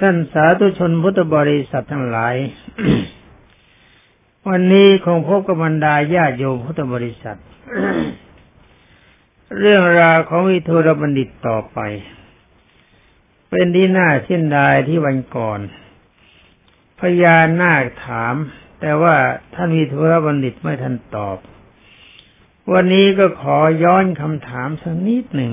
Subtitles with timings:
[0.00, 2.34] ท่านสาธุชนพุทธบริษัททั้งหลาย
[4.48, 7.38] วันนี้คงพบกับบรรดาญาโยมพุทธบริษัท
[9.60, 11.78] เรื่องราวของวิทูรบัณฑิตต่อไป
[13.50, 14.58] เป็นที่น่าเช่นใด
[14.88, 15.60] ที่วันก่อน
[16.98, 18.34] พญานาคถาม
[18.80, 19.16] แต่ว่า
[19.54, 21.38] ท่านวิทูรบัณฑิตไม่ทันตอบ
[22.72, 25.52] วันนี้ก็ขอย้อนคำถามสักนิดหนึ่ง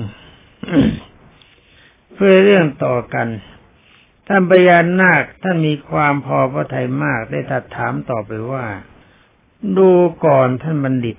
[2.14, 3.28] เพื่อเรื่องต่อกัน
[4.26, 8.64] ท่านพญานาคท่านมีความพอพระทัยมากได้ตัดถามต่อไปว่า
[9.78, 9.90] ดู
[10.26, 11.16] ก่อนท่านบัณฑิต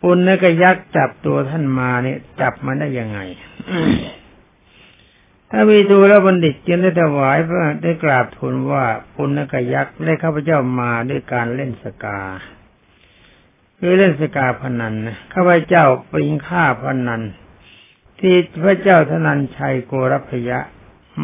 [0.00, 3.18] ปุณณกยักษ์จับตัวท่านมาเนี่ย จับมาได้ยังไง
[5.50, 8.84] ถ้ามีดูแล้วบัณฑิตจึงได้ถวายพระได้กราบทูลว่า
[9.14, 12.20] ปุณณกยักษ์ได้ข้าพเจ้ามาด้วยการเล่นสกา
[13.78, 17.22] คือเล่นสกาพนันนะข้าพเจ้าปิงฆ่าพนัน
[18.20, 20.58] ที่พระเจ้าธนันชัยโกรพยะ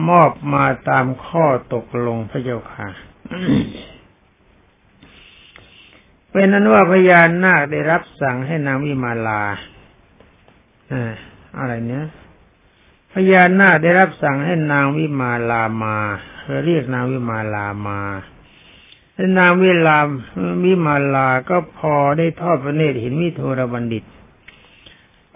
[0.08, 2.88] มอบมาตามข้อตกลงพระเจ้าค่ะ
[6.30, 9.42] เป็นนั้นว่าพญานาคได้รับสั่งให้นางวิมาลา
[11.58, 12.06] อะไรเนี้ย
[13.12, 15.96] พญานาคได้รับสั่งให้นางวิมาลามา
[16.64, 18.00] เรียกนางวิมาลามา
[19.14, 19.98] และนางวิลา
[20.64, 24.04] วิมาลาก็พอได้ทอดพระเนตรเห็นวิโทรบัณฑิต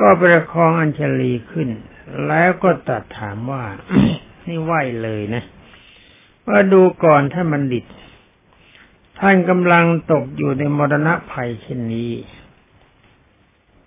[0.01, 1.69] ก็ประคองอัญชลีขึ้น
[2.27, 3.65] แล้วก็ตัดถามว่า
[4.47, 5.43] นี่ไหวเลยนะ
[6.47, 7.85] ว่าดูก่อนท่านบัณฑิต
[9.19, 12.13] ท่านกำลังตกอยู่ในมรณะภัยเช่นนี้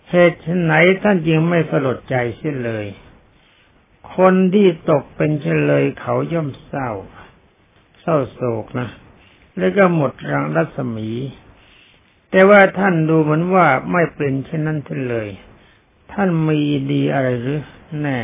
[0.09, 2.86] เหตุไหนท่านจึงไม่สลดใจเสียเลย
[4.16, 6.90] คนที่ตกเป็นเช่นเลยเขาย่อมเศร้า
[8.02, 8.90] เศร้าโศกนะ
[9.58, 11.09] แล้วก็หมดรังรัศมี
[12.30, 15.30] แต่ว่าท่านดูเหมือนว่าไม่เป็นเช่นนั้นท่านเลย
[16.14, 16.59] ท่านมี
[16.92, 17.62] ดีอะไรหรือ
[18.02, 18.20] แน่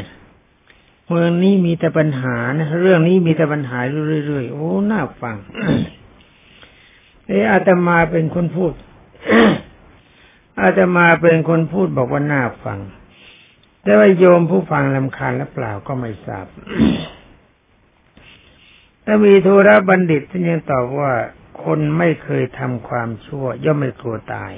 [1.09, 3.77] เมืองนี้มีแต่ปัญหานะเรื่องนี้มีแต่ปัญหา
[4.27, 5.37] เรื่อยๆโอ้น่าฟัง
[7.27, 8.73] เอออาตมาเป็นคนพูด
[10.61, 12.79] อาตมาเป็นคนพูดบอกว่าน่าฟัง
[13.83, 16.45] แต่ว่าโยมผู้ฟังลำคาญหรือเปล่าก็ไม่ทราบ
[19.05, 21.11] ถ้ามีธุระบัณฑิตท่านยังตอบว่า
[21.63, 24.53] คนไม่เคยทำความชั่ว ย่อมไม่กลัวตาย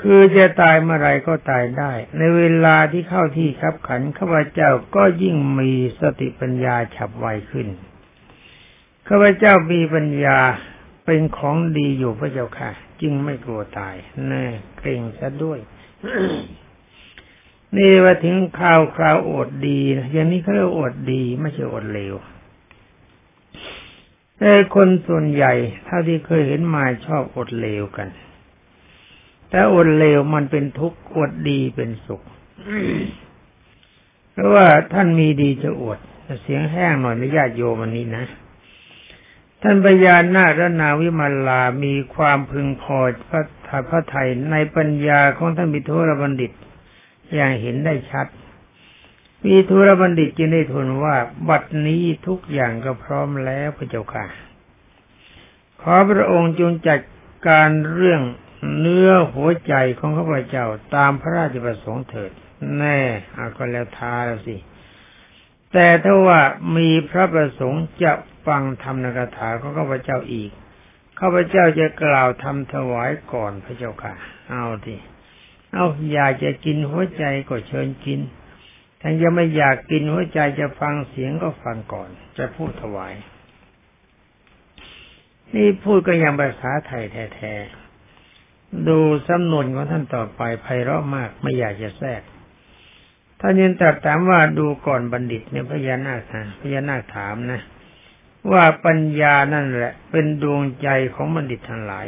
[0.00, 7.68] คือจะตายเมื่อไรก็ตายได้ ในเวลาที่เข้าที่ขับขันข้าพเจ้าก็ยิ่งมีสติปัญญาฉับไวขึ้น
[9.08, 10.38] ข้าพเจ้ามีปัญญา
[11.04, 12.70] เป็นของดีอยู่พระเจ้าค่ะ
[13.00, 13.94] จึงไม่กลัวตาย
[14.28, 14.44] แน่
[14.78, 15.58] เกรงซะด้วย
[17.76, 19.80] นี่ว่าถึงข่าวคราวอดดี
[20.12, 22.14] อย่างนี้เขาเรียกอดดีไม่ใช่อดเลว
[24.38, 25.52] แต่คนส่วนใหญ่
[25.84, 28.08] เท่าที่เคยเห็นมาชอบอดเลวกัน
[29.50, 32.22] แต่อดเลวมันเป็นทุกข์อดดีเป็นสุข
[34.32, 35.98] เพราะว่าท่านมีดีจะอด
[36.42, 38.24] เสียงแห้งหน่อยนะญาติโยมวันนี้นะ
[39.62, 42.98] ท่านปญานาคนาวิมาลามีความพึงพอ
[43.28, 43.42] พระ
[43.88, 46.52] พระไทยในปัญญาของท่านมิทุรบัณฑิต
[47.34, 48.26] อย่างเห็นได้ชัด
[49.44, 51.16] มีทุรบัณฑิตจึงได้ทูลว่า
[51.48, 54.24] บัดนี้ทุกอย่างก็พร้อมแล้วพระเจ้าค่ะ
[55.80, 57.00] ขอพระองค์จงจัด
[57.48, 58.20] การเรื่อง
[58.78, 62.32] เนื้อหัวใจของข้าพเจ้าตามพระราชประสงค์เถิด
[62.78, 62.98] แน่
[63.36, 64.56] อาก็แล้วทาแล้วสิ
[65.72, 66.40] แต่ถ้าว่า
[66.76, 68.12] มีพระประสงค์จะ
[68.46, 70.50] ฟังธรรมนกถาของข้าพเจ้าอีก
[71.20, 74.14] ข้าพเจ้าจะกล่าวทำถวายก่อนพระเจ้าค่ะ
[74.48, 74.96] เอาที
[75.72, 78.20] เอาอยากจะกินหัวใจก็เชิญกิน
[79.00, 83.14] ถ้ายังไม่อยากกินหัวใจจะฟังเสียงก็ฟังก่อน จะพูดถวาย
[85.54, 87.85] นี่พูดก็ยังภาษาไทยแท้ๆ
[88.88, 92.22] ดูสำนวนของท่านต่อไปไพเราะมากไม่อยากจะแทรก
[93.40, 97.60] ท่านยินตรัสถามว่าดูก่อนบัณฑิตเนี่ยพญานาคพญานาคถามนะ
[98.52, 102.06] ว่าปัญญานั่นแหละ เป็นดวงใจของบัณฑิตทั้งหลาย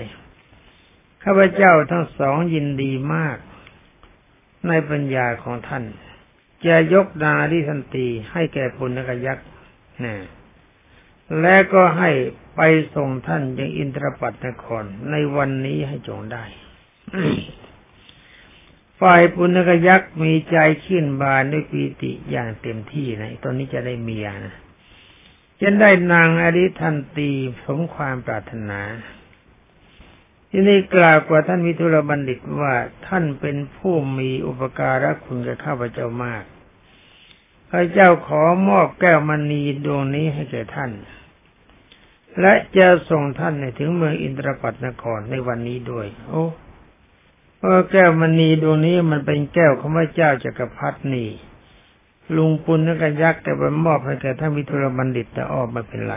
[1.23, 3.39] ข้าพเจ้าทั้งสองยินดีมาก
[4.69, 5.85] ในปัญญาของท่าน
[6.67, 9.47] จะยกนาดิสันตีให้แก่ปุณกยักษ์
[10.05, 10.15] นะ
[11.41, 12.11] และก็ให้
[12.57, 12.61] ไป
[12.95, 16.45] ส่งท่านยังอินทรปัตนครในวันนี้ให้จงได้
[19.01, 24.55] ฝ่ายปุณกยักษ์มีใจขึ้นบานด้วยปีติอย่างเต็มที่นะตอนนี้จะได้เมียนะ
[25.63, 27.31] จะได้นางอริทันตี
[27.65, 28.81] สมความปรารถนา
[30.51, 32.75] ที่นี่กล่าวกว่าท่านวิทุรบัณฑิตว่า
[33.07, 36.45] ท่านเป็นผู้มีอุปการะคุณกับข้าพเจ้ามาก
[37.71, 40.91] พระเจ้าขอมอบแก้วมณีดวงนี้ให้แก่ท่าน
[42.41, 46.45] และจะส่งท่านถึงเมืองอินทรปัตนครในวันนี้ด้วย โอ้
[47.57, 51.29] เพราะแก้วมณีดวงนี้มันเป็นแก้วของพระเจ้าจักรพรรดินี่
[52.37, 56.17] ลุงปุณณกันยักษ์แต่ไปมอบให้แก่ท่านวิทุรบัณฑิตแต่ออกมาเป็นไร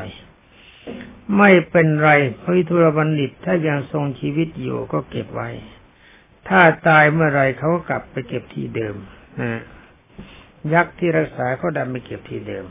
[1.37, 2.09] ไม่เป็นไร
[2.41, 5.49] พระวิทุรบัณฑิตถ้ายังทรงชีวิตอยู่ก็เก็บไว้
[6.49, 8.95] ถ้าตายเมื่อไรเขากลับไปเก็บที่เดิม
[9.41, 9.61] นะ
[10.73, 12.65] ยักษ์ที่รักษาเขาดันไปเก็บที่เดิม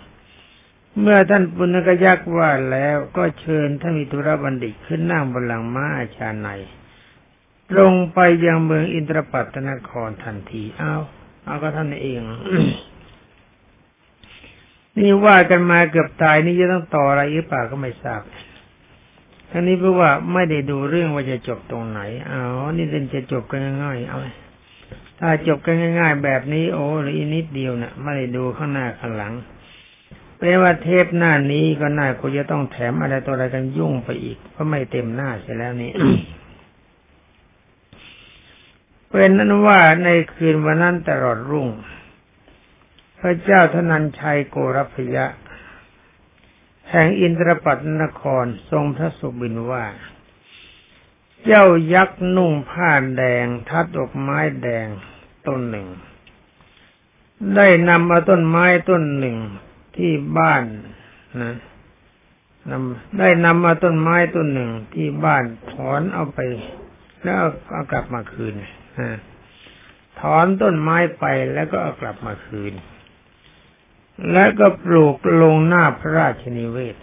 [0.99, 6.49] เมื่อท่านปุณกยักษ์ว่าแล้วก็เชิญท่านวิทุรบัณฑิตขึ้นนั่งบนหลังม้าอาชาใน
[7.73, 10.95] ตรงไปยังเมืองอินทรปัตนครทันทีเอา
[11.45, 12.21] เอาก็ท่านเอง
[14.97, 18.23] นี่ว่ากันมาเกือบตายนี่จะต้องต่ออะไรหรือเปล่าก็ไม่ทราบ
[19.51, 22.01] ทั้งนี้เพราะว่าไม่ได้ดูเรื่องว่าจะจบตรงไหน
[22.31, 22.43] อ๋อ
[22.77, 24.19] นี่เดินจะจบกันง่ายๆเอา
[25.19, 29.33] ถ้าจบกันง่าย ๆ แบบนี้ โอ้หรืออีนิดเดียวนะ่ะไม่ได้ดูข้างหน้าข้างหลัง
[30.43, 35.91] แปลว่าเทปหน้านี้ก็น่าคงจะต้องแถมอะไรตัวอะไรกันยุ่งไปอีกเพราะไม่เต็มหน้าเสียแล้วนี่
[39.09, 41.69] เป็นนั้นว่าในคืนวันนั้นตลอดรุ่ง
[43.19, 45.27] พระเจ้าธนัญชัยโกรพยะ
[46.91, 49.85] แห่งอินทรปัตนครทรงพระสุบินว่า
[51.45, 51.65] เจ้า
[51.95, 54.87] ยักษ์นุ่งผ้าแดง ทัดดอกไม้แดง
[55.47, 55.89] ต้นหนึ่ง
[57.57, 59.37] ได้นำมาต้นไม้ต้นหนึ่ง
[59.97, 60.63] ที่บ้าน
[61.41, 61.55] นะ
[62.71, 66.39] นำได้นำมาต้นไม้ต้นหนึ่งที่บ้านถอนเอาไป
[67.25, 67.43] แล้ว
[67.73, 68.55] เอากลับมาคืน
[70.21, 72.73] ถอนต้นไม้ไปแล้วก็เอากลับมาคืน
[74.33, 76.97] แล้วก็ปลูกลงหน้าพระราชนิเวศ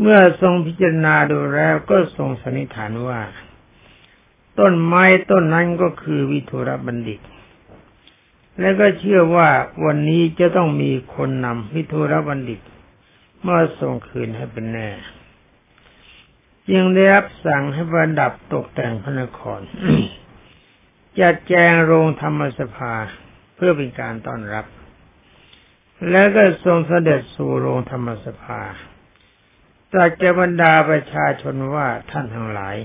[0.00, 3.20] เมื่อทรงพิจารณาดูแล้วก็ทรงสันนิษฐานว่า
[4.58, 7.20] ต้นไม้ต้นนั้นก็คือวิทุรบัณฑิต
[8.60, 9.48] และก็เชื่อว่า
[9.84, 12.60] วันนี้จะต้องมีคนนำวิทุรบัณฑิต
[13.46, 14.88] มาส่งคืนให้เป็นแน่
[16.70, 19.60] จึงได้รับสั่งให้ประดับตกแต่งพระนคร
[21.20, 22.94] จัดแจงโรงธรรมสภา
[23.54, 24.66] เพื่อเป็นการต้อนรับ
[26.10, 28.60] แล้วก็ทรงเสด็จสู่โรงธรรมสภา
[29.92, 32.76] ตรัสแก่บรรดาประชาชนว่าท่านทั้งหลาย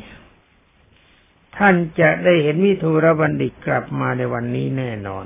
[1.58, 5.26] ท่านจะได้เห็นวิทูรบัณฑิตกลับมาในวันนี้แน่นอน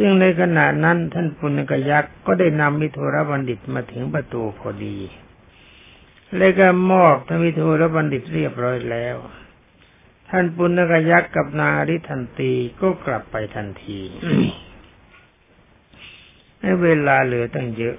[0.00, 4.98] ซึ่งในขณะนั้นท่านปุณกยักษ์ก็ได้นำวิทูรบัณฑิตมาถึงประตูพอดี
[6.36, 9.16] แล้วก็มอบทวิทูรบัณฑิตเรียบร้อยแล้ว
[10.30, 14.00] ท่านปุณณกยักษ์กับนาริทันตีก็กลับไปทันที
[16.60, 17.96] ให้เวลาเหลือตั้งเยอะ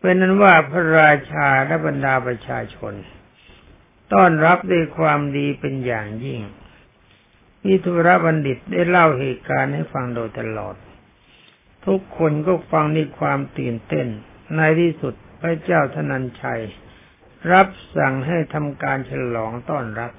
[0.00, 2.94] เป็นนั้นว่าพระราชาและบรรดาประชาชน
[4.12, 6.40] ต้อนรับด้วยความดีเป็นอย่างยิ่ง
[7.68, 10.74] วิทุระบัณฑิตได้เล่าเหตุการณ์ให้ฟังโดยตลอด
[11.86, 14.06] ทุกคนก็ฟังในความตื่นเต้น
[14.56, 16.62] ในที่สุดพระเจ้าธนัญชัย
[17.52, 20.12] รับสั่งให้ทำการฉลองต้อนรับ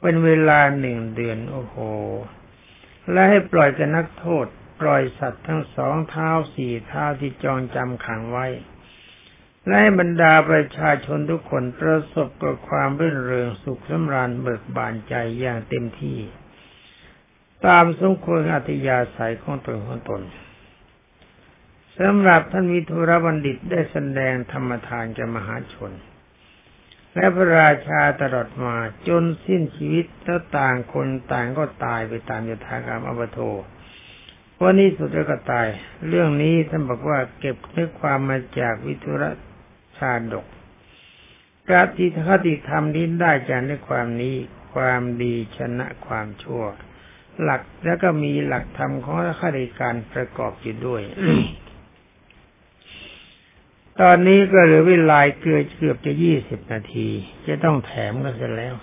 [0.00, 1.76] เป็นเวลาหนึ่งเดือนโอ้โห
[3.12, 4.46] และให้ปล่อยกับนักโทษ
[4.80, 8.46] ปล่อยสัตว์ทั้งสองเท้าสี่เท้าที่จองจำขังไว้
[9.66, 16.18] และให้บรรดาประชาชนทุกคนประสบกับความรื่นเริงสุขสำราญเบิกบานใจอย่างเต็มที่
[17.66, 20.22] ตามสมควรอัตยาศัยของตนของตน
[21.98, 25.92] สำหรับท่านวิทุรบัณฑิตได้แสดงธรรมทานแก่มหาชน
[27.14, 28.76] และพระราชาตลอดมา
[29.08, 33.40] จนสิ้นชีวิตแล้วต่างคนต่างก็ตายไปตามยถากรรมอวโท
[34.60, 35.66] วันนี้สุดแล้วก็ตาย
[36.08, 39.30] เรื่องนี้ท่านบอกว่าเก็บเนื้อความมาจากวิทุระ
[39.98, 40.46] ชาดก
[41.70, 44.36] กาติคติธรรมนี้ได้จากในความนี้
[44.74, 46.64] ความดีชนะความชั่ว
[47.42, 51.02] หลักแล้วก็มีหลักธรรมของข้าราชการประกอบอยู่ด้วย
[54.00, 57.08] ตอนนี้ก็เหลือเวลาเกือบเกือบจะยี่สิบนาที
[57.46, 58.74] จะต้องแถมกันเสร็จแล้ว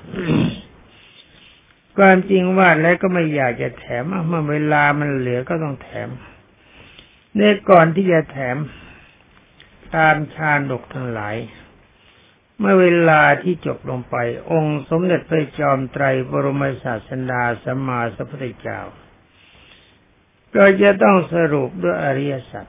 [1.98, 6.10] ความจริงว่าแล้วก็ไม่อยากจะแถมเมื่อเวลามันเหลือก็ต้องแถม
[7.36, 8.58] เนี่ยก่อนที่จะแถม
[9.96, 11.36] ตามชาดกทั้งหลาย
[12.60, 14.16] เมื่อเวลาที่จบลงไป
[14.52, 18.80] องค์สมเด็จพระจอมไตรบรมศาสดาสัมมาสัพพุทธเจ้า
[20.56, 22.66] ก็จะต้องสรุปด้วยอริยสัจ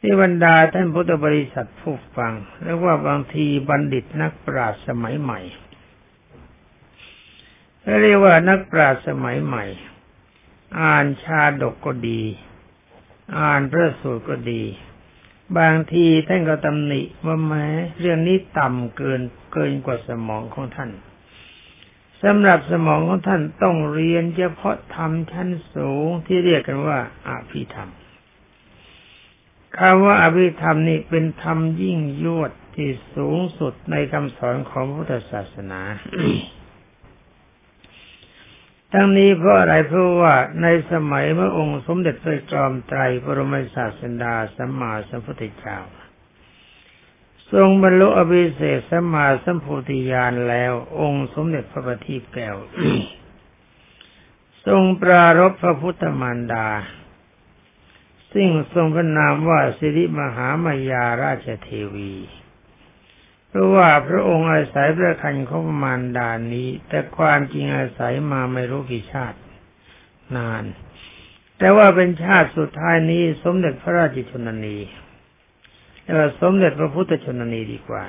[0.00, 2.32] ที่บรรดาท่านพุทธบริษัทผู้ฟัง
[2.62, 5.40] เรียกว่าบางทีบัณฑิตนักปราชญ์สมัยใหม่
[8.00, 9.64] เรียกว่านักปราชญ์สมัยใหม่
[10.80, 12.22] อ่านชาดกก็ดี
[13.38, 14.62] อ่านพระสูตรก็ดี
[15.58, 17.66] บางทีท่านก็ตำหนิว่าแม้
[18.00, 19.20] เรื่องนี้ต่ำเกิน
[19.52, 20.90] เกินกว่าสมองของท่าน
[22.22, 26.98] สำหรับสมองของท่านต้องเรียนเฉพาะธรรมชั้นสูงที่เรียกกันว่า
[27.28, 27.90] อาภิธรรม
[29.78, 35.80] คำว่าอาภิธรรมนี่เป็นธรรมยิ่งยวดที่สูงสุดในคำสอนของพุทธศาสนา
[38.96, 45.78] ทั้งนี้เพราะอะไรเพราะว่าในสมัยเมื่อองค์สมเด็จพระจอมไตรบรมศาสดาสัมมาสัมพุทธเจ้า
[47.52, 52.56] ทรงบรรลุอภิเศษสัมมาสัมโพธิญาณแล้ว องค์สมเด็จพระบัณฑิตแก้ว
[54.66, 56.68] ทรงปรารบพระพุทธมารดา
[58.32, 62.14] ซึ่งทรงพระนามว่าสิริมหามายาราชเทวี
[63.56, 69.38] ราะว่าพระองค์อาศัยพระคันของมารดานนี้ แต่ความจริงอาศัยมาไม่รู้กี่ชาติ
[70.36, 70.64] นาน
[71.58, 74.76] แต่ว่าเป็นชาติสุดท้ายนี้ สมเด็จพระราชชนนี
[76.02, 78.04] เรียกว่าสมเด็จพระพุทธชนนีดีกว่า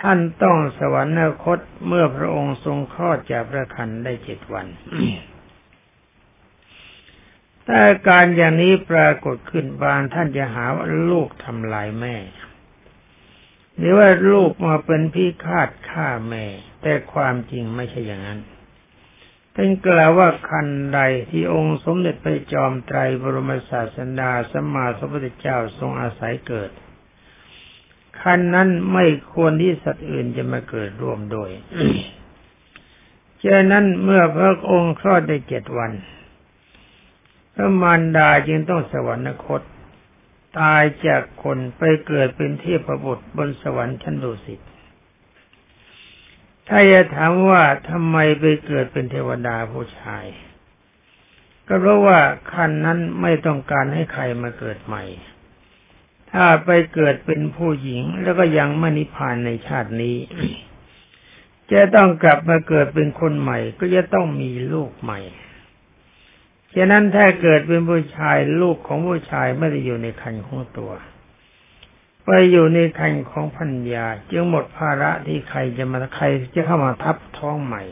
[0.00, 1.08] ท่านต้องสวรร
[1.44, 4.66] คตเมื่อพระองค์ทรงคลอดจากพระคันได้เจ็ดวัน
[7.66, 12.16] แต่การอย่างนี้ปรากฏขึ้นบางท่านจะหาว่าลูกทำลายแม่
[13.78, 16.44] หรือว่าลูกมาเป็นพี่คาดฆ่าแม่
[16.82, 18.40] แต่ความจริงไม่ใช่อย่างนั้น
[19.54, 26.70] เป็นกล่าวว่าคันใดที่องค์สมเด็จพระจอมไตรบรมศาสดาสมมาสัมพุทธเจ้าทรงอาศัยเกิด
[28.20, 31.50] คันนั้นไม่ควรที่สัตว์อื่นจะมาเกิดร่วมโด้วย
[33.42, 35.92] ฉะนั้นเมื่อพระองค์คลอดได้เจ็ดวัน
[37.54, 39.62] พระมารดาจึงต้องสวรรคต
[40.58, 44.60] ตายจากคนไปเกิดเป็นเทพบุตรบนสวรรค์ชั้นดุสิต
[46.68, 50.24] ถ้าจะถามว่าทำไมไปเกิดเป็นเทวดาผู้ชาย
[51.68, 52.18] ก็เพราะว่า
[52.52, 55.04] คันนั้นไม่ต้องการให้ใครมาเกิดใหม่
[56.32, 60.16] ถ้าไปเกิดเป็นผู้หญิงแล้วก็ยังไม่นิพพานในชาตินี้
[61.72, 65.20] จะต้องกลับมาเกิดเป็นคนใหม่ ก็จะต้องมีลูกใหม่
[66.74, 70.92] ฉะนั้นถ้าเกิดเป็นผู้ชายลูกของผู้ชายไม่ได้อยู่ในคันของตัว
[72.24, 77.82] ไปอยู่ในคันของพัญญาจึงหมดภาระที่ใครจะมาใครจะเข้ามาทับท้องใหม่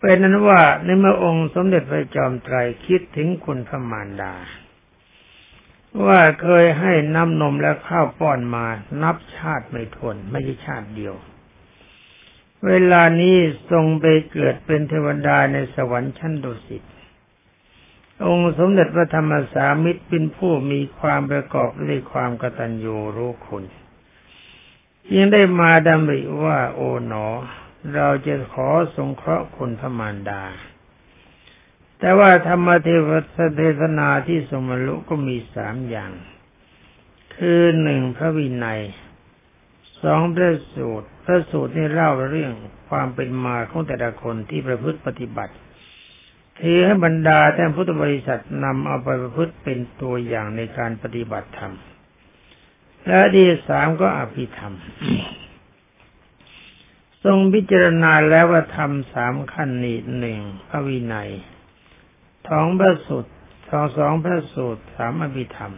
[0.00, 4.34] เป็นนั้นว่าในเมื่อองค์สมเด็จพระจอมไตรคิดถึงคุณพระมารดา
[6.06, 8.66] ว่าเคยให้น้ำนมและข้าวป้อนมา
[9.02, 11.14] นับชาติไม่ทนไม่ใช่ชาติเดียว
[12.66, 13.36] เวลานี้
[13.70, 16.82] ทรงไปเกิดเป็นเทวดาในสวรรค์ชั้นดุสิต
[18.26, 23.64] องค์สมเด็จพระธรรมสามิตรเป็นผู้มีความประกอบด้วยความกตัญญูรู้คุณ
[25.14, 27.26] ยังได้มาดำริว่าโอ๋หนอ
[27.94, 30.42] เราจะขอสงเคราะห์คุณพระมารดา
[31.98, 33.10] แต่ว่าธรรมเทว
[33.56, 36.12] เทศนาที่สมรุก็มีสามอย่าง
[37.36, 38.80] คือหนึ่งพระวินัย
[40.04, 42.52] สองพระสูตร พระสูตรนี่เล่าเรื่อง
[42.90, 45.54] ความเป็นมาของแต่ละคนที่ประพฤติปฏิบัติ
[46.60, 51.74] ถือให้บรรดาแท่านพุทธบริษัทนำเอาไปประพฤติเป็นตัวอย่างในการปฏิบัติธรรม
[53.06, 54.74] และดีสามก็อภิธรรม
[57.24, 61.30] ทรงพิจารณาแล้วว่าทำสามขั้นนี้หนึ่งพระวินัย
[62.48, 63.30] สองพระสูตร
[63.68, 65.74] สองสองพระสูตรสามอภิธรรม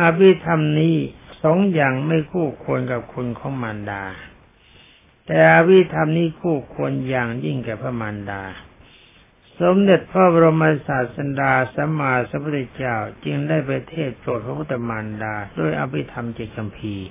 [0.00, 0.96] อภิธรรมนี้
[1.42, 4.02] สองอย่างไม่คู่ควรกับคุณของมารดา
[5.26, 8.42] แต่อวิธรรมนี้คู่ควรอย่างยิ่งแก่พระมารดา
[9.60, 17.06] สมเด็จพระบรมศาสดาสัมมาสัมพุทธเจ้าจึงได้ไปเทศโปรดพระพุทธมารดาด้วยอภิธรรมเจคัมภีร์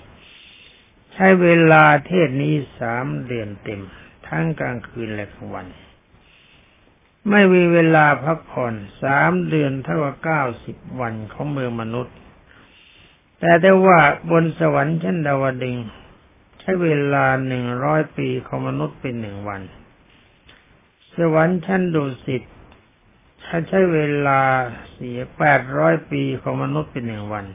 [1.14, 3.82] ใช้เวลาเทศนี้สามเดือนเต็ม
[4.28, 5.68] ทั้งกลางคืนและกลางวัน
[7.30, 12.16] ไม่มีเวลาพักผ่อนสามเดือนเท่ากับเก้าสิบวันของเมืองมนุษย์
[13.40, 14.00] แต่ได้ว่า
[14.32, 15.76] บนสวรรค์ชั้นดาวดึง
[16.60, 19.62] ใช้เวลาหนึ่งร้อยปีของมนุษย์เป็นหนึ่งวัน
[21.16, 22.44] สวรรค์ชั้นดุสิต
[23.68, 24.42] ใช้เวลา
[24.92, 27.46] เสียแปดร้อยปีของมนุษย์เป็นหนึ่งวัน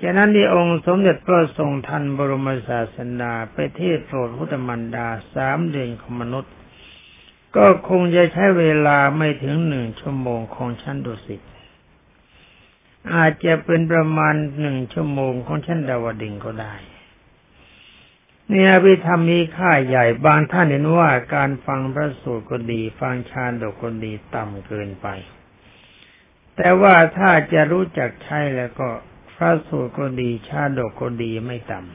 [0.00, 6.52] จากนั้นที่องค์สมเด็จพระทรงทันบรมศาสดาไปเทศโปรดพุทธมันดาสามเดือนของมนุษย์
[7.56, 11.40] ก็คงจะใช้เวลาไม่ถึงหนึ่งชั่วโมงของชั้นดุสิต
[13.14, 16.74] อาจจะเป็นประมาณหนึ่งชั่วโมงของชั้นดาวดึงก็ได้
[18.48, 25.06] เนี่ยพิธรรมมีค่าใหญ่บางท่านเห็นว่าการฟังพระสูตรก็ดี ฟังชาดกก็ดีต่ำเกินไป
[26.56, 28.88] แต่ว่าถ้าจะรู้จักใช้แล้วก็
[29.34, 31.90] พระสูตรก็ดี ชาดกก็ดีไม่ต่ำ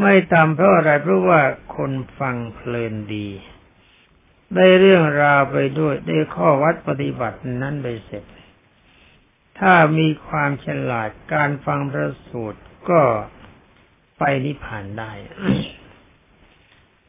[0.00, 1.40] ไม่ต่ำเพราะอะไรเพราะว่า
[1.76, 3.28] คนฟังเพลินดี
[4.54, 8.24] ได้เรื่องราวไปด้วยได้ข้อวัดปฏิบัตินั้นไปเสร็จ
[9.58, 12.60] ถ้ามีความฉลาดการฟังพระสูตร
[12.90, 13.02] ก็
[14.18, 15.12] ไปนิพพานได้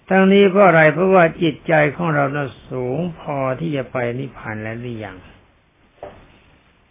[0.10, 5.18] ทั้งนี้เพราะอะไรเพราะว่าจิตใจของเราน่ะสูงพอที่จะไปนิพพานแล้วหรือยัง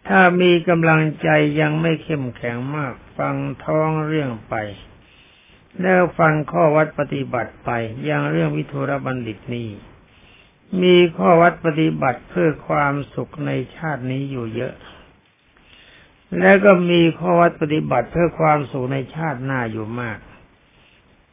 [0.09, 1.29] ถ้ามีกำลังใจ
[1.61, 3.35] ยังไม่เข้มแข็งมาก ฟัง
[3.65, 4.55] ท้องเรื่องไป
[5.81, 7.71] แล้วฟังข้อวัดปฏิบัติไป
[8.05, 9.69] อย่างเรื่องวิทุรบัณฑิตนี้
[10.83, 14.75] มีข้อวัดปฏิบัติเพื่อความสุขในชาตินี้อยู่เยอะ
[16.41, 20.19] แล้วก็มีข้อวัดปฏิบัติเพื่อความสุขในชาติหน้าอยู่มาก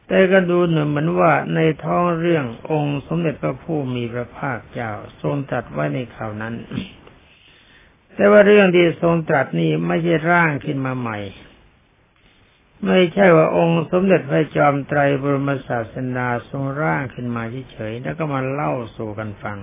[0.08, 6.54] แต่ก็ดูเหมือนว่าในท้องเรื่ององค์สมเด็จพระผู้มีพระภาคเจ้าทรงตรัสไว้ในข่าวนั้น
[8.14, 11.18] แต่ว่าเรื่องที่ทรงตรัสนี้ไม่ใช่ร่างขึ้นมาใหม่
[12.86, 19.58] ไม่ใช่ว่าองค์สมเด็จพระจอมไตรบรมศาสนาทรงร่างขึ้นมาเฉยๆแล้วก็มาเล่าสู่กันฟัง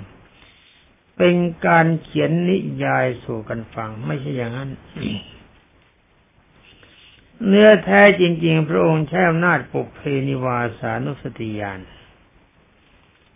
[1.24, 4.70] เป็นการเขียนนิยายสู่กันฟัง ไม่ใช่อย่างนั้น
[7.48, 11.80] เนื้อแท้จริง ๆ พระองค์ใช้อำนาจปุเพนิวาสานุสติญาณ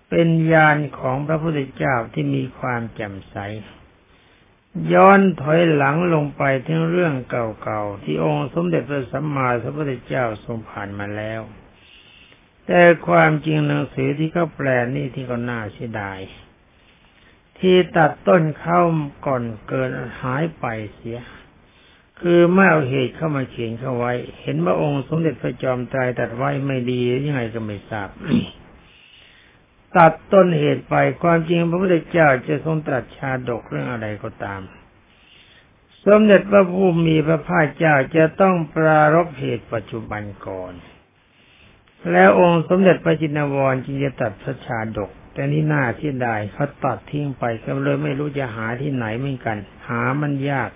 [0.10, 3.36] เป็นญาณของพระพุทธเจ้าที่มีความแจ่มใส
[4.94, 11.42] ย้อนถอยหลังลงไปถึงเรื่องเก่าๆ ที่องค์สมเด็จพระสัมมาสัมพุทธเจ้าทรงผ่านมาแล้ว
[12.66, 16.20] แต่ความจริงหนังสือที่เขาแปลนี่ที่ก็น่าเสียดาย
[17.60, 18.82] ที่ตัดต้นเข้า
[19.26, 19.90] ก่อนเกิน
[20.22, 21.20] หายไปเสีย
[22.22, 28.10] คือเมื่อเอาเหตุเข้ามาเขียนเข้าไว้ เห็นว่าองค์สมเด็จพระจอมไตรตัดไว้ไม่ดียังไงก็ไม่ทราบ
[29.98, 34.62] ตัดต้นเหตุไปความจริงพระพุทธเจ้าจะทรงตรัสชาดกเรื่องอะไรก็ตาม
[36.06, 40.74] สมเด็จพระผู้มีพระภาคเจ้าจะต้องปรารบเหตุปัจจุบันก่อน
[42.12, 50.72] แล้วองค์สมเด็จพระจินวรจึงจะตัดพระชาดก แต่นี่น่าที่ได้เขาตัดทิ้งไปก็เลยไม่รู้จะหาที่ไหนเหมือนกัน หามันยาก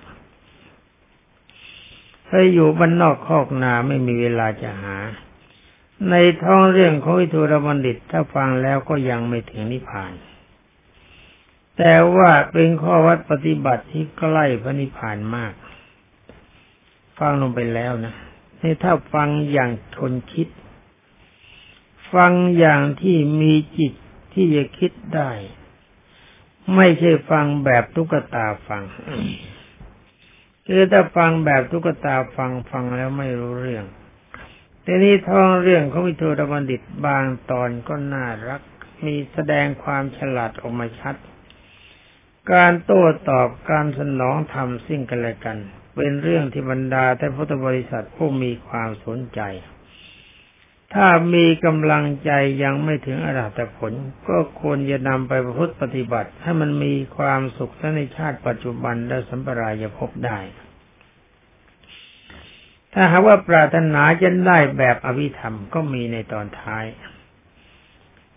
[2.27, 4.97] ถ้าอยู่บ้านนอกคอกนาไม่มีเวลาจะหา
[6.09, 10.13] ในท้องเรื่องของวิทูรบัณฑิตถ้าฟังแล้วก็ยังไม่ถึงนิพพาน
[11.77, 15.53] แต่ว่าเป็นข้อวัดปฏิบัติที่ใกล้พระนิพพานมาก
[17.19, 18.13] ฟังลงไปแล้วนะ
[18.61, 20.47] นี่ถ้าฟังอย่างทนคิด
[22.13, 23.93] ฟังอย่างที่มีจิต
[24.41, 25.31] ที่จะคิดได้
[26.75, 28.83] ไม่ใช่ฟังแบบตุ๊กตาฟัง
[30.67, 33.85] คือถ้าฟังแบบตุ๊กตาฟังฟังแล้วไม่รู้เรื่อง
[34.85, 38.61] ทีนี้ท้องเรื่องของวิทูรบัณฑิตบางตอนก็น่ารัก
[39.05, 41.15] มีแสดงความฉลาดออกมาชัด
[42.51, 45.57] การโต้ตอบการสนองธรรมสิ่งกันและกัน
[45.95, 49.41] เป็นเรื่องที่บรรดาแต่พุทธบริษัทผู้มีความสนใจ
[50.93, 52.31] ถ้ามีกำลังใจ
[52.63, 53.91] ยังไม่ถึงอรหัตผล
[54.27, 60.39] ก็ควรจะนำไปประพฤติปฏิบัติ ให้มันมีความสุขทั้งในชาติปัจจุบันและสัมปรายภพได้
[62.93, 66.85] ถ้าหากว่าปรารถนาจะได้แบบอภิธรรมก็มีในตอนท้าย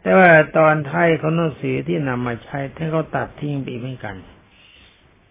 [0.00, 4.16] แต่ว่าตอนท้ายของหนังสือที่นำมาใช้ท่านก็ตัดทิ้งไปเหมือนกัน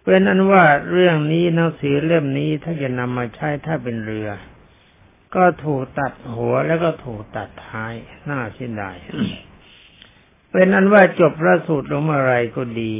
[0.04, 4.28] เป็นอันว่าเรื่องนี้หนังสือเล่มนี้ถ้าจะนำมาใช้ถ้าเป็นเรือ
[5.36, 7.92] ก็ถูกตัดหัวแล้วก็ถูกตัดท้าย
[8.28, 8.96] น่าเสียดาย
[10.52, 12.92] เป็นอันว่าจบพระสูตรลงเมื่อไรก็ดี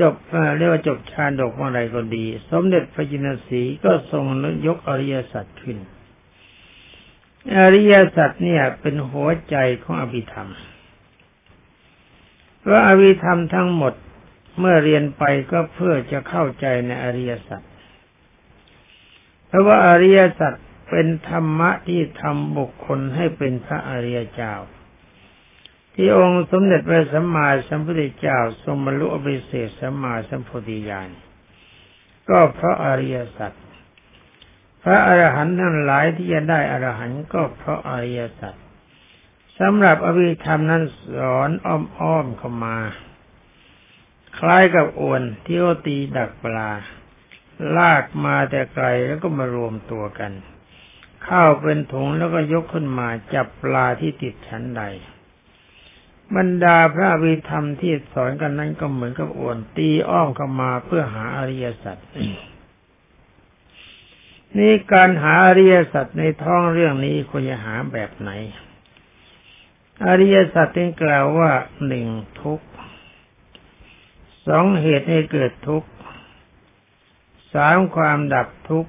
[0.00, 0.14] จบ
[0.56, 4.24] เรียกว่าจบชาดกเมื่อไรก็ดี สมเด็จพระจินสีก็ทรง
[4.66, 5.78] ยกอริยสัจขึ้น
[7.58, 10.50] อริยสัจเนี่ย เป็นหัวใจของอภิธรรม
[12.60, 13.94] เพราะอภิธรรมทั้งหมด
[14.58, 17.62] เมื่อเรียนไปก็เพื่อจะเข้าใจในอริยสัจ
[19.46, 20.54] เพราะว่าอริยสัจ
[20.96, 24.54] เป็นธรรมะที่ทำบุคคลให้เป็นพระอริยเจ้า
[25.94, 31.10] ที่องค์สมเด็จพระสัมมาสัมพุทธเจ้าทรงบรรลุอภิเศษสัมมาสัมพุทธิญาณ
[32.28, 33.52] ก็เพราะอริยสัจ
[34.82, 38.54] พระอรหันต์ทั้งหลายที่จะได้อรหันต์ก็เพราะอริยสัจ
[39.58, 40.82] สำหรับอภิธรรมนั้น
[41.14, 42.76] สอนอ้อมๆเข้ามา
[44.38, 46.70] คล้ายกับอวนที่เขาตีดักปลา
[47.76, 50.32] ลากมาแต่ไกลแล้วก็มารวมตัวกัน
[51.28, 54.82] ข้าวเป็นถุงแล้วก็ยกขึ้นมาจับปลาที่ติดชั้นใด
[56.36, 61.98] บรรดาพระวิธรรมที่สอนกันนั้นก็เหมือนกับอวนตีอ้อมเข้ามาเพื่อหาอริยสัจ
[64.58, 68.30] นี่การหาอริยสัจในท้องเรื่องนี้ควรจะหาแบบไหน
[70.06, 71.50] อริยสัจที่กล่าวว่า
[71.86, 72.06] หนึ่ง
[72.42, 72.60] ทุก
[74.48, 75.84] สองเหตุให้เกิดทุก
[77.54, 78.86] สามความดับทุก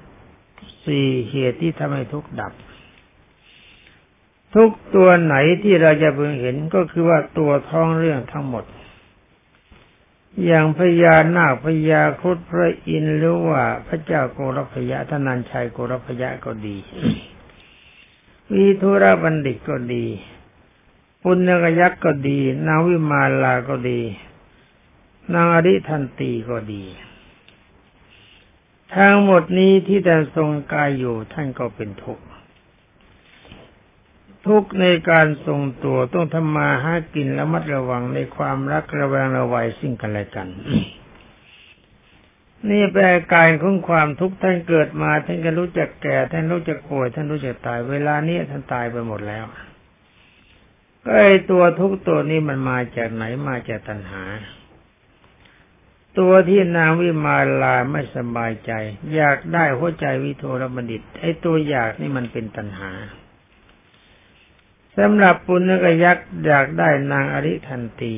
[0.84, 2.52] สี่เหตุที่ทำให้ทุกข์ดับ
[4.54, 8.64] ทุกตัวไหนที่เราจะเพิ่งเห็นก็คือว่าตัวท้องเรื่องทั้งหมด
[10.44, 16.76] อย่างพญานาคพญาคุดพระอินทร์หรือว่าพระเจ้าโกรพยะทนันชัยโกรพยะก็ดี
[18.52, 20.06] วีธุระบัณฑิตก็ดี
[21.22, 24.00] ปุณกยักษ์ก็ดี นางวิมาลาก็ดี
[25.32, 26.84] นางอริทันตีก็ดี
[28.94, 32.24] ทั้งหมดนี้ที่ท่านทรงกายอยู่ท่านก็เป็นทุกข์
[34.46, 40.48] ทุกข์ในการทรงตัวต้องทำมาหากินแล้วมัดระวังในความรักระแวงระวัยสิ่งกันและกัน
[42.70, 49.44] นี่แปลการของความทุกข์ท่านเกิดมาท่านก็รู้จักแก่ท่านรู้จักป่วยท่านรู้จักตายเวลานี้ท่านตายไปหมดแล้ว
[51.04, 54.22] ก็ไอตัวทุกตัวนี้มันมาจากไหนมาจากตัณหา
[56.18, 58.72] ตัวที่นางวิมาลาไม่สบายใจ
[59.14, 62.90] อยากได้หัวใจวิโทรบัณฑิต ไอตัวอยากนี่มันเป็นตัณหา
[64.98, 68.14] สำหรับปุณณกยักษ์อยากได้นางอริทันตี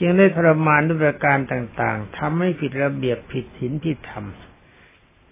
[0.00, 4.26] จึงได้ทรมานด้วยประการต่างๆทำให้ผิดระเบียบผิดศีลผิดธรรม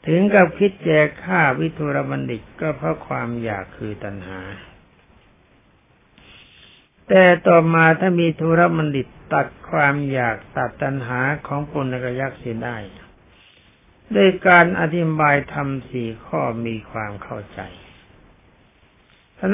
[0.07, 4.41] ถึงกับคิดแจกฆ่าวิทุรบัณฑิตก็เพราะความอยากคือตัณหา
[7.09, 12.77] แต่ต่อมาถ้ามีทุรบัณฑิตตัดความอยากตัดตัณหาของปุณกยักษ์เสียได้
[14.17, 17.61] ด้วยการอธิบายธรรมสี่ข้อมีความเข้าใจ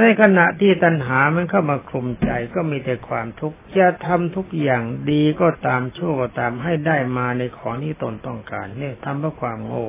[0.00, 9.88] ในขณะที่ตัณหามันเข้ามาคลุมใจก็มีแต่ความทุกข์จะทำทุกอย่างดีก็ตามชั่วก็ตามให้ได้มาในของที่ตนต้องการเนี่ยทำเพราะความโง่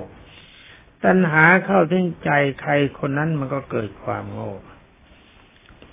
[1.05, 4.51] ตัณหาเข้าถึงใจใครคนนั้นมันก็เกิดความโง่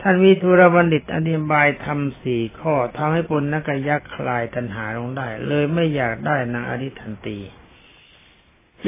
[0.09, 7.39] ท่านวิทุรบัณฑิตอธิบายทำสี่ข้อทำให้ปุณณกยักคลายตัณหาลงได้ เลยไม่อยากได้นางอริทันตี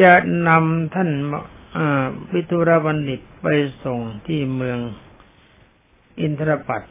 [0.01, 0.13] จะ
[0.49, 1.11] นำท่าน
[2.33, 3.47] วิทุรบัณฑิตไป
[3.85, 4.79] ส่งที่เมือง
[6.21, 6.83] อินทรปัต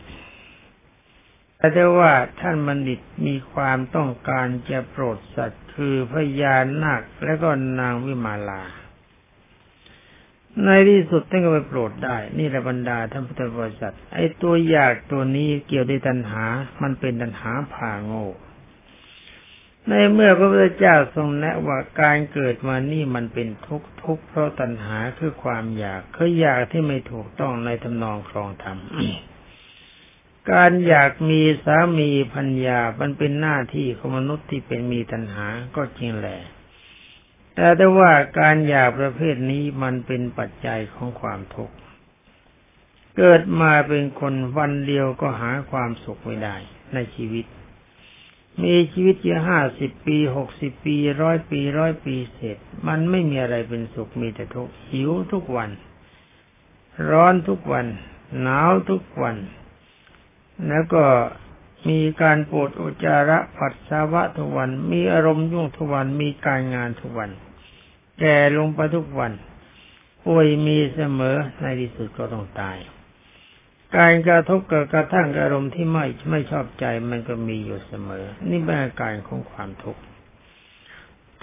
[1.57, 8.63] แต่ได้ว่าท่านบัณฑิตมีความต้องการจะโปรดสัตว์คือพญานาคและก็นางวิมาลา
[10.65, 16.45] ในที่สุดท่านก็ไปโปรดได้ นี่แหละบรรดาท่านพุทธบริษัท ไอ้ตัวอยากตัวนี้เกี่ยวด้วยตัณหา
[16.81, 18.27] มันเป็นตัณหาผ่าโง่
[19.89, 28.77] ในเมื่อพระพุทธเจ้าทรงแนะว่าการเกิดมานี่มันเป็นทุกข์ทุกข์เพราะตัณหาคือความอยากคืออยากที่ไม่ถูกต้องในทำนองครองธรรม
[30.51, 36.39] การอยากมีสามีพัญญามันเป็นหน้าที่ของมนุษย์ที่เป็นมีตัณหาก็จริงแหละ
[37.59, 41.75] แต่ได้ว่าการอยากประเภทนี้มันเป็นปัจจัยของความทุกข์
[43.17, 46.55] เกิดมาเป็นคนวันเดียวก็หาความสุขไม่ได้
[46.93, 47.45] ในชีวิต
[48.63, 55.69] มีชีวิตอยู่ห้าสิบปีหกสิบปีร้อยปีร้อยปีเสร็จ มันไม่มีอะไรเป็นสุขมีแต่ทุกข์หิวทุกวัน
[57.09, 57.85] ร้อนทุกวัน
[58.41, 59.37] หนาวทุกวัน
[60.67, 61.05] แล้วก็
[61.89, 67.29] มีการปวดอุจจาระปัสสาวะทุกวัน มีอารมณ์ยุ่งทุกวัน มีการงานทุกวัน
[68.19, 69.31] แก่ลงไปทุกวัน
[70.25, 72.77] ป่วยมีเสมอในที่สุดก็ต้องตาย
[73.97, 80.01] การกระทบกับกระทั่งอารมณ์ที่ไม่ไม่ชอบใจมันก็มีอยู่เสมอ นี่เป็นอาการของความทุกข์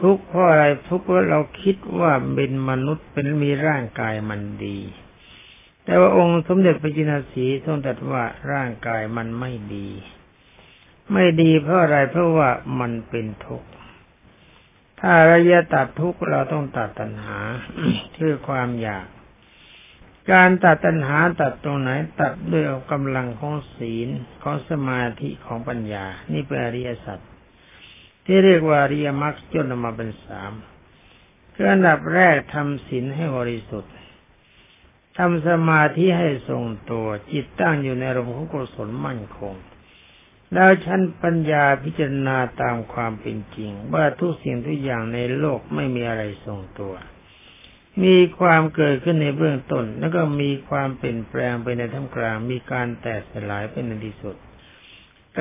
[0.03, 4.79] ทุกข์เพราะอะไรทุกข์เพราะเราคิดว่าเป็นมนุษย์เป็นมีร่างกายมันดี
[5.85, 9.89] แต่ว่าองค์สมเด็จพระจินสีทรงตรัสว่าร่างกายมันไม่ดี
[11.13, 13.69] ไม่ดีเพราะอะไรเพราะว่ามันเป็นทุกข์
[15.07, 17.39] ถ้าราจะตัดทุกข์เราต้องตัดตัณหา
[18.17, 19.07] คือความอยาก
[20.33, 21.91] การตัดตัณหาตัดตรงไหน
[22.21, 24.09] ตัดด้วยกำลังของศีล
[24.43, 27.19] ของสมาธิของปัญญา นี่เป็นอริยสัจ
[28.27, 30.53] ที่เรียกว่าอริยมรรคจนมาเป็นสาม
[31.55, 33.93] คืออันดับแรกทำศีลให้บริสุทธิ์
[35.19, 39.55] ทำสมาธิให้ทรงตัวจิตตั้งอยู่ในอารมณ์ของกุศลมั่นคง
[40.55, 46.95] แล้วชั้นปัญญาพิจารณาตามความเป็นจริง ว่าทุกสิ่งทุกอย่างในโลกไม่มีอะไรทรงตัว
[48.03, 54.37] มีความเกิดขึ้นในเบื้องต้น แล้วก็มีความเปลี่ยนแปลงไปในท่ามกลาง มีการแตกสลายไปในที่สุด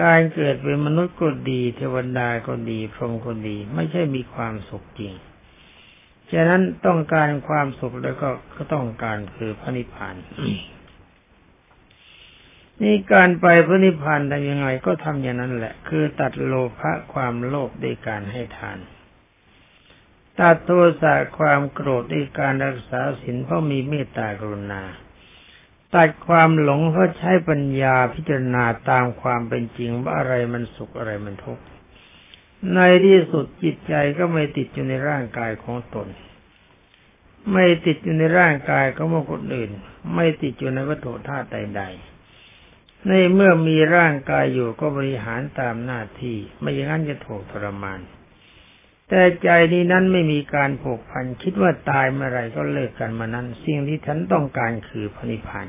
[0.01, 5.13] การเกิดเป็นมนุษย์ก็ดี เทวดาก็ดี พรหมก็ดี ไม่ใช่มีความสุขจริง
[6.31, 10.15] ฉะนั้นต้องการความสุขแล้วก็ก็ต้องการคือพระนิพพาน
[12.81, 18.79] นี่การไปพระนิพพานทำยังไงก็ทำอย่างนั้นแหละ คือตัดโลภะความโลภด้วยการให้ทาน
[20.39, 24.83] ตัดโทสะความโกรธด้วยการรักษาศีลเพราะมีเมตตากรุณา
[25.95, 31.63] ตัดความหลงเพราะใช้ปัญญาพิจารณาตามความเป็นจริงว่าอะไรมันสุขอะไรมันทุกข์
[32.73, 36.07] ในที่สุดจิตใจก็ไม่ติดอยู่ในร่างกายของตน
[37.51, 39.71] ไม่ติดอยู่ในร่างกายของคนอื่น
[40.15, 42.12] ไม่ติดอยู่ในวัตถุธาตุใดๆ
[43.07, 47.99] ในเมื่อมีร่างกายอยู่ก็บริหารตามหน้าที่ ไม่อย่างนั้นจะถูกทรมาน
[49.09, 55.67] แต่ใจนี้นั้นไม่มีการผูกพันคิดว่าตายเมื่อไรก็เลิกกันมานั้น สิ่งที่ฉันต้องการคือพระนิพพาน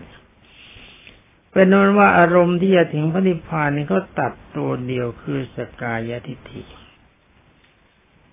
[1.52, 6.62] เป็นนนว่าอารมณ์ที่จะถึงพระนิพพานนี้เขาตัดตัวเดียวคือสกายทิฏฐิ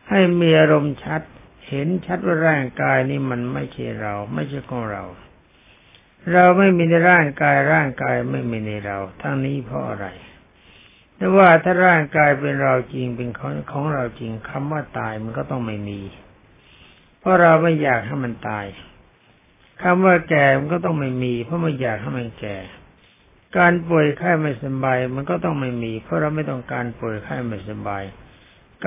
[0.10, 1.22] ให้มีอารมณ์ชัด
[1.68, 5.04] เห็นชัดว่าร่างกายนี้มันไม่ใช่เรา ไม่ใช่ของเรา
[6.34, 10.08] เราไม่มีในร่างกายร่างกายไม่มีในเรา ทั้งนี้เพราะอะไร
[11.18, 16.02] แต่ว่าถ้าร่างกายเป็นเราจริงเป็นของของเราจริงคำว่าตายมันก็ต้องไม่มี
[17.20, 18.66] เพราะเราไม่อยากให้มันตาย
[19.82, 22.58] คำว่าแก่มันก็ต้องไม่มี เพราะไม่อยากให้มันแก่
[23.58, 28.04] การป่วยไข้ไม่สบายมันก็ต้องไม่มี เพราะเราไม่ต้องการป่วยไข้ไม่สบาย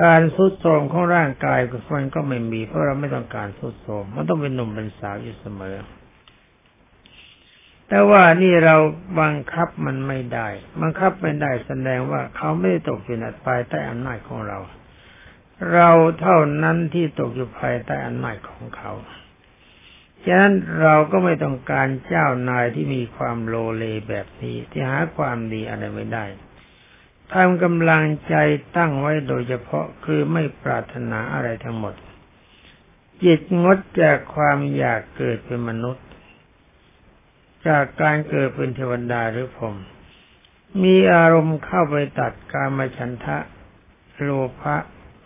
[0.01, 1.59] การสุดโทรมของร่างกาย
[1.95, 5.77] มันก็ไม่มี เพราะเราไม่ต้องการสุดโทรมมันต้องเป็นหนุ่มเป็นสาวอยู่เสมอ
[7.89, 8.75] แต่ว่านี่เรา
[9.19, 10.47] บังคับมันไม่ได้
[10.81, 14.59] บังคับไม่ได้แสดงว่าเขาไม่ได้ตกอยู่ในภายใต้อำนาจของเรา
[15.73, 18.91] เราเท่านั้นที่ตกอยู่ภายใต้อำนาจของเขา
[20.25, 26.25] ฉะนั้นเราก็ไม่ต้องการเจ้านายที่มีความโลเลแบบนี้ที่หาความดีอะไรไม่ได้
[27.33, 28.35] ทำกำลังใจ
[28.77, 31.93] ตั้งไว้โดยเฉพาะคือไม่ปรารถนาอะไรทั้งหมด
[33.23, 36.04] จิตงดจากความอยากเกิดเป็นมนุษย์
[37.67, 39.75] จากการเกิดเป็นเทวดาหรือพรหม
[40.83, 43.37] มีอารมณ์เข้าไปตัดการมฉันทะ
[44.21, 44.29] โล
[44.61, 44.75] ภะ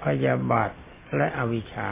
[0.04, 0.72] พยาบาท
[1.16, 1.90] และอวิชชา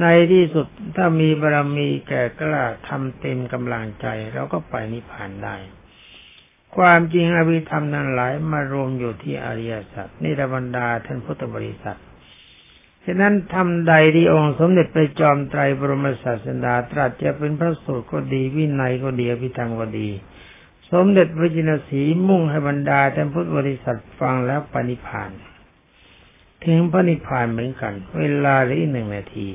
[0.00, 5.56] ในที่สุดถ้ามีบารมีแก่กล้าทำเต็มกำลังใจเราก็ไปนิพพานได้
[6.76, 11.98] ความจริงอภิธรรมนั้นหลายมารวมอยู่ที่อริยสัจนี่ระบรรดาท่านพุทธบริษัท
[13.04, 20.08] ฉะนั้นทำใดที่องค์สมเด็จพระจอมไตรบรมศาสดาตรัสจะเป็นพระสูตรก็ดีวินัยก็ดีอภิธรรมก็ดี
[20.92, 25.30] สมเด็จพระจินสีมุ่งให้บรรดาท่านพุทธบริษัทฟังแล้วปณิพาน
[26.64, 29.48] ถึงพระนิพพานเหมือนกัน เวลาหลืออีหนึ่งนาที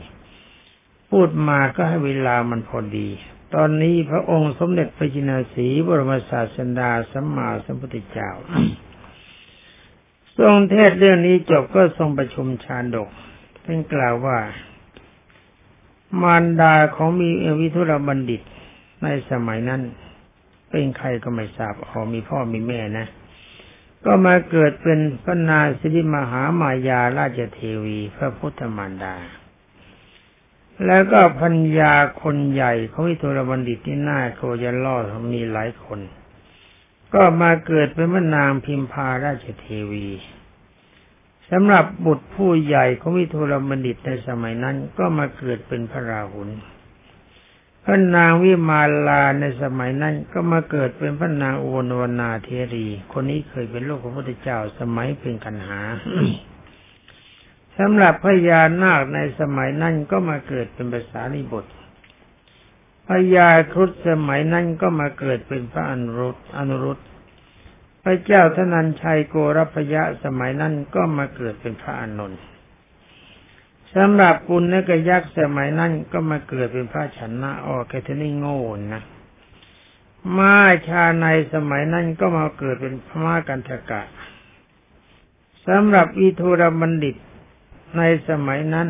[1.10, 3.10] พูดมาก็ให้เวลามันพอดี
[3.56, 8.32] ตอนนี้พระองค์สมเด็จพระจินสีบรมศาสดาสัมมาสัมพุทธเจ้า
[10.38, 13.10] ทรงเทศเรื่องนี้จบก็ทรงประชุมชาดก
[13.66, 14.38] ท่านกล่าวว่า
[16.22, 18.42] มารดาของมีวิทุรบัณฑิต
[19.04, 19.82] ในสมัยนั้น
[20.70, 23.08] เป็นใครก็ไม่ทราบอ๋อมีพ่อมีแม่นะ
[24.06, 29.16] ก็มาเกิดเป็นพระนาสิริมหามายาราชเทวี พระพุทธมารดา
[30.86, 34.96] แล้วก็พัญญาคนใหญ่ของวิทุรบัณฑิตที่น่าโกจะล่อ
[35.34, 36.00] มีหลายคน
[37.14, 40.08] ก็มาเกิดเป็นพระนางพิมพาราชเทวี
[41.52, 46.50] สำหรับบุตรผู้ใหญ่ของวิทุรบัณฑิตในสมัยนั้นก็มาเกิดเป็นพระราหุล
[47.84, 55.80] พระนางวิมาลาในสมัยนั้น ก็มาเกิดเป็นพระนางอุบลวนาเทรี คนนี้เคยเป็นลูกของพระพุทธเจ้าสมัยเป็นกันหา
[57.78, 61.66] สำหรับพญานาคในสมัยนั้นก็มาเกิดเป็นภาษาลิบท
[63.08, 67.00] พญาครุฑสมัยนั้นก็มาเกิดเป็นพระอนุรุตอนุรุต
[68.08, 72.42] พระเจ้าธนัญชัยโกรพยะสมัยนั้นก็มาเกิดเป็นพระอานนท์
[73.96, 78.62] สำหรับปุณณกยักษ์สมัยนั้นก็มาเกิดเป็นพระชนะออกแค่ทนี่โง่
[78.94, 79.02] นะ
[80.38, 80.56] มา
[80.88, 84.02] ชาในสมัยนั้นก็มาเกิดเป็นพระมากันทกะ
[85.68, 87.16] สำหรับอิทุรบัณฑิต
[87.98, 88.90] ในสมัยนั้น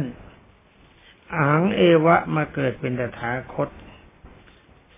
[1.37, 3.69] อังเอวะมาเกิดเป็นตถาคต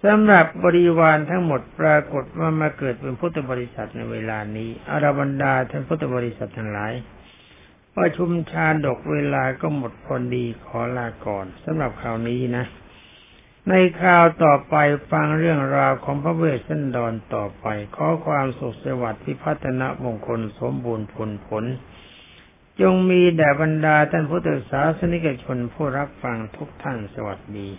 [0.04, 6.94] สำหรับบริวารทั้งหมดปรากฏว่ามาเกิดเป็นพุทธบริษัทในเวลานี้อารบรรดาท่านพุทธบริษัททั้งหลาย
[7.96, 12.66] ประชุมชาดกเวลาก็หมดพอดีขอลาก่อนสำหรับคราวนี้นะ
[13.70, 14.76] ในคราวต่อไป
[15.12, 21.64] ฟังเรื่องราวของพระเวสสันดรต่อไป ขอความสุขสวัสดิ์พิพัฒนมงคลสมบูรณ์ผลผล
[22.82, 27.70] จงมีแด่บรรดาท่านพุทธศาสนิกชนผู้รับฟังทุกท่านสวัสดี